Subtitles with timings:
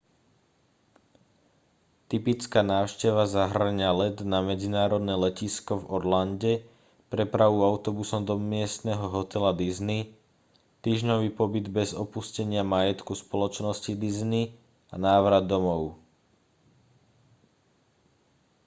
[2.11, 6.53] typická návšteva zahŕňa let na medzinárodné letisko v orlande
[7.13, 10.01] prepravu autobusom do miestneho hotela disney
[10.83, 14.43] týždňový pobyt bez opustenia majetku spoločnosti disney
[14.89, 15.81] a návrat domov